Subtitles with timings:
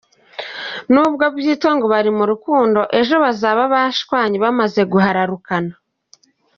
[0.93, 5.73] Nubwo byitwa ngo "bari mu rukundo",ejo bazaba bashwanye bamaze guhararukana.